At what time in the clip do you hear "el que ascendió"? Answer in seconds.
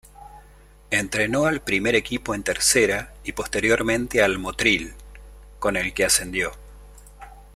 5.77-6.53